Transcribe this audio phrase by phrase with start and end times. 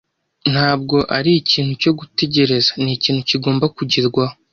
[0.51, 4.35] ntabwo ari ikintu cyo gutegereza, ni ikintu kigomba kugerwaho.